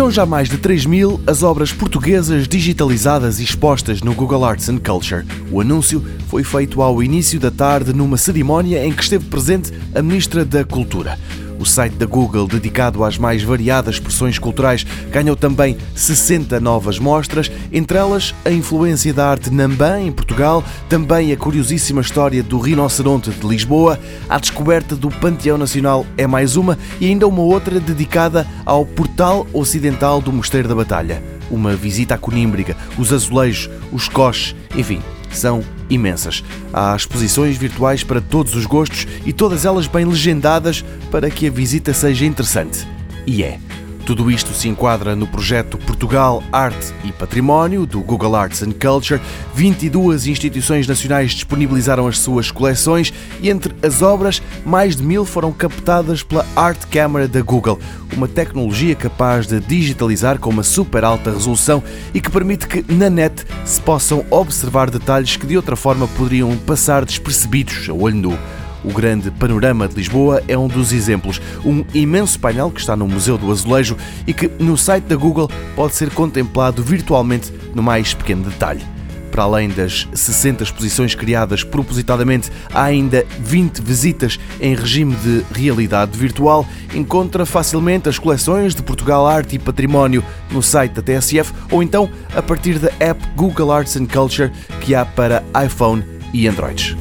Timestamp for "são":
0.00-0.10, 35.32-35.62